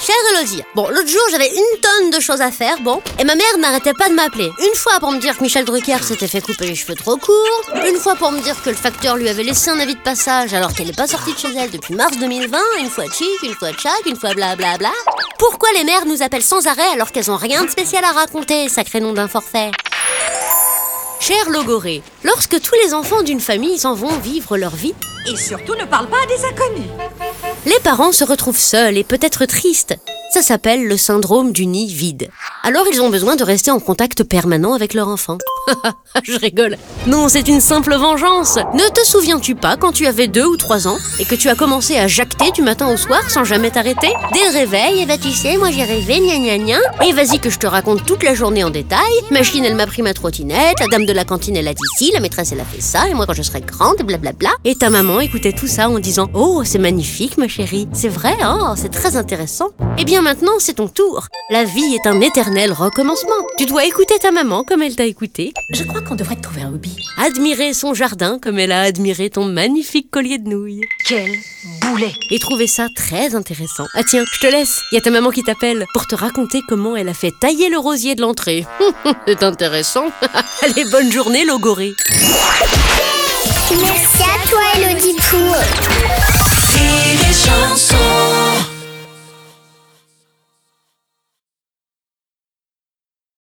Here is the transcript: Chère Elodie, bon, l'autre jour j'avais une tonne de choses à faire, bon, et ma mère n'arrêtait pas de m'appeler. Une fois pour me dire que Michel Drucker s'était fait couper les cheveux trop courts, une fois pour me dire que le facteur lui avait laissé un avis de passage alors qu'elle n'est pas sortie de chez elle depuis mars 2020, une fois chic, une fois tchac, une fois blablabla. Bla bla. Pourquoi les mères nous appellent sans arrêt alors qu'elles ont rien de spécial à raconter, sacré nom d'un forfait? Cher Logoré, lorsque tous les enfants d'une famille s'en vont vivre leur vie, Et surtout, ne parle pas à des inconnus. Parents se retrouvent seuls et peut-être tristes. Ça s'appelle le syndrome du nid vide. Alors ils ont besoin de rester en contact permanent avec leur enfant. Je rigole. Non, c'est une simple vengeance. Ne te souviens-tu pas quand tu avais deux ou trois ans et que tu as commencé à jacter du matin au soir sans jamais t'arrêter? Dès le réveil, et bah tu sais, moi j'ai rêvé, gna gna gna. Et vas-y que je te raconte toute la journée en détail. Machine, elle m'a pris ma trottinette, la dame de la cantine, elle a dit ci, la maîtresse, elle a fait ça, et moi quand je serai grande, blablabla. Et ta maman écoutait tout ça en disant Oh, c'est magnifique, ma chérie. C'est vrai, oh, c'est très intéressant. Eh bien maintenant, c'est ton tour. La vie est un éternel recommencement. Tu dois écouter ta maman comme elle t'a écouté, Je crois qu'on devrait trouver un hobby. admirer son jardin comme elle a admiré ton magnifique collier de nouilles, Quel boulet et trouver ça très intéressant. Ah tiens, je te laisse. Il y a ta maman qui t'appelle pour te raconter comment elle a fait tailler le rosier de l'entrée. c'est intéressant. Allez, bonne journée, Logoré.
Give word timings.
Chère 0.00 0.16
Elodie, 0.34 0.62
bon, 0.74 0.88
l'autre 0.88 1.08
jour 1.08 1.20
j'avais 1.30 1.48
une 1.48 1.80
tonne 1.80 2.10
de 2.10 2.20
choses 2.20 2.40
à 2.40 2.50
faire, 2.50 2.80
bon, 2.80 3.02
et 3.18 3.24
ma 3.24 3.34
mère 3.34 3.58
n'arrêtait 3.58 3.92
pas 3.92 4.08
de 4.08 4.14
m'appeler. 4.14 4.50
Une 4.58 4.74
fois 4.74 4.98
pour 4.98 5.12
me 5.12 5.18
dire 5.20 5.36
que 5.36 5.42
Michel 5.42 5.66
Drucker 5.66 6.02
s'était 6.02 6.26
fait 6.26 6.40
couper 6.40 6.66
les 6.68 6.74
cheveux 6.74 6.94
trop 6.94 7.18
courts, 7.18 7.62
une 7.86 7.96
fois 7.96 8.14
pour 8.14 8.32
me 8.32 8.40
dire 8.40 8.60
que 8.62 8.70
le 8.70 8.76
facteur 8.76 9.16
lui 9.16 9.28
avait 9.28 9.42
laissé 9.42 9.68
un 9.68 9.78
avis 9.78 9.94
de 9.94 10.00
passage 10.00 10.54
alors 10.54 10.72
qu'elle 10.72 10.86
n'est 10.86 10.94
pas 10.94 11.06
sortie 11.06 11.34
de 11.34 11.38
chez 11.38 11.54
elle 11.54 11.70
depuis 11.70 11.94
mars 11.94 12.16
2020, 12.16 12.58
une 12.78 12.88
fois 12.88 13.04
chic, 13.12 13.42
une 13.42 13.54
fois 13.54 13.72
tchac, 13.72 13.92
une 14.06 14.16
fois 14.16 14.32
blablabla. 14.32 14.78
Bla 14.78 14.90
bla. 15.06 15.14
Pourquoi 15.38 15.68
les 15.76 15.84
mères 15.84 16.06
nous 16.06 16.22
appellent 16.22 16.42
sans 16.42 16.66
arrêt 16.66 16.88
alors 16.94 17.12
qu'elles 17.12 17.30
ont 17.30 17.36
rien 17.36 17.64
de 17.64 17.70
spécial 17.70 18.02
à 18.02 18.12
raconter, 18.12 18.70
sacré 18.70 19.00
nom 19.00 19.12
d'un 19.12 19.28
forfait? 19.28 19.70
Cher 21.20 21.50
Logoré, 21.50 22.02
lorsque 22.24 22.58
tous 22.62 22.74
les 22.82 22.94
enfants 22.94 23.22
d'une 23.22 23.40
famille 23.40 23.78
s'en 23.78 23.92
vont 23.92 24.16
vivre 24.18 24.56
leur 24.56 24.74
vie, 24.74 24.94
Et 25.26 25.36
surtout, 25.36 25.74
ne 25.74 25.84
parle 25.84 26.08
pas 26.08 26.16
à 26.22 26.26
des 26.26 26.42
inconnus. 26.46 26.88
Parents 27.90 28.12
se 28.12 28.22
retrouvent 28.22 28.56
seuls 28.56 28.96
et 28.98 29.02
peut-être 29.02 29.46
tristes. 29.46 29.96
Ça 30.32 30.42
s'appelle 30.42 30.86
le 30.86 30.96
syndrome 30.96 31.50
du 31.50 31.66
nid 31.66 31.92
vide. 31.92 32.30
Alors 32.62 32.84
ils 32.92 33.02
ont 33.02 33.10
besoin 33.10 33.34
de 33.34 33.42
rester 33.42 33.72
en 33.72 33.80
contact 33.80 34.22
permanent 34.22 34.74
avec 34.74 34.94
leur 34.94 35.08
enfant. 35.08 35.38
Je 36.22 36.38
rigole. 36.38 36.78
Non, 37.08 37.28
c'est 37.28 37.48
une 37.48 37.60
simple 37.60 37.96
vengeance. 37.96 38.56
Ne 38.74 38.88
te 38.90 39.04
souviens-tu 39.04 39.56
pas 39.56 39.76
quand 39.76 39.90
tu 39.90 40.06
avais 40.06 40.28
deux 40.28 40.46
ou 40.46 40.56
trois 40.56 40.86
ans 40.86 40.98
et 41.18 41.24
que 41.24 41.34
tu 41.34 41.48
as 41.48 41.56
commencé 41.56 41.96
à 41.96 42.06
jacter 42.06 42.52
du 42.52 42.62
matin 42.62 42.86
au 42.92 42.96
soir 42.96 43.28
sans 43.28 43.42
jamais 43.42 43.72
t'arrêter? 43.72 44.06
Dès 44.32 44.44
le 44.52 44.52
réveil, 44.56 45.00
et 45.00 45.06
bah 45.06 45.18
tu 45.20 45.32
sais, 45.32 45.56
moi 45.56 45.72
j'ai 45.72 45.82
rêvé, 45.82 46.20
gna 46.20 46.38
gna 46.38 46.58
gna. 46.58 46.78
Et 47.04 47.12
vas-y 47.12 47.40
que 47.40 47.50
je 47.50 47.58
te 47.58 47.66
raconte 47.66 48.06
toute 48.06 48.22
la 48.22 48.34
journée 48.34 48.62
en 48.62 48.70
détail. 48.70 49.00
Machine, 49.32 49.64
elle 49.64 49.74
m'a 49.74 49.88
pris 49.88 50.02
ma 50.02 50.14
trottinette, 50.14 50.78
la 50.78 50.86
dame 50.86 51.06
de 51.06 51.12
la 51.12 51.24
cantine, 51.24 51.56
elle 51.56 51.68
a 51.68 51.74
dit 51.74 51.82
ci, 51.98 52.12
la 52.12 52.20
maîtresse, 52.20 52.52
elle 52.52 52.60
a 52.60 52.64
fait 52.64 52.80
ça, 52.80 53.08
et 53.08 53.14
moi 53.14 53.26
quand 53.26 53.34
je 53.34 53.42
serai 53.42 53.62
grande, 53.62 53.96
blablabla. 54.04 54.50
Et 54.64 54.76
ta 54.76 54.90
maman 54.90 55.18
écoutait 55.18 55.52
tout 55.52 55.66
ça 55.66 55.88
en 55.88 55.98
disant 55.98 56.28
Oh, 56.34 56.62
c'est 56.64 56.78
magnifique, 56.78 57.36
ma 57.36 57.48
chérie. 57.48 57.88
C'est 57.92 58.08
vrai, 58.08 58.36
oh, 58.44 58.74
c'est 58.76 58.92
très 58.92 59.16
intéressant. 59.16 59.70
Eh 59.98 60.04
bien 60.04 60.19
maintenant, 60.22 60.58
c'est 60.58 60.74
ton 60.74 60.88
tour. 60.88 61.26
La 61.50 61.64
vie 61.64 61.94
est 61.94 62.06
un 62.06 62.20
éternel 62.20 62.72
recommencement. 62.72 63.34
Tu 63.58 63.66
dois 63.66 63.84
écouter 63.84 64.18
ta 64.20 64.30
maman 64.30 64.64
comme 64.64 64.82
elle 64.82 64.96
t'a 64.96 65.04
écouté, 65.04 65.52
Je 65.72 65.84
crois 65.84 66.00
qu'on 66.02 66.14
devrait 66.14 66.36
trouver 66.36 66.62
un 66.62 66.68
hobby. 66.68 66.96
admirer 67.18 67.72
son 67.74 67.94
jardin 67.94 68.38
comme 68.40 68.58
elle 68.58 68.72
a 68.72 68.82
admiré 68.82 69.30
ton 69.30 69.44
magnifique 69.44 70.10
collier 70.10 70.38
de 70.38 70.48
nouilles, 70.48 70.82
Quel 71.06 71.30
boulet 71.82 72.12
et 72.30 72.38
trouver 72.38 72.66
ça 72.66 72.86
très 72.94 73.34
intéressant. 73.34 73.86
Ah 73.94 74.02
tiens, 74.04 74.24
je 74.32 74.40
te 74.40 74.46
laisse. 74.46 74.82
Il 74.92 74.96
y 74.96 74.98
a 74.98 75.00
ta 75.00 75.10
maman 75.10 75.30
qui 75.30 75.42
t'appelle 75.42 75.86
pour 75.92 76.06
te 76.06 76.14
raconter 76.14 76.60
comment 76.68 76.96
elle 76.96 77.08
a 77.08 77.14
fait 77.14 77.32
tailler 77.40 77.68
le 77.68 77.78
rosier 77.78 78.14
de 78.14 78.20
l'entrée. 78.20 78.66
c'est 79.26 79.42
intéressant. 79.42 80.06
Allez, 80.62 80.84
bonne 80.90 81.10
journée, 81.10 81.44
Logoré. 81.44 81.92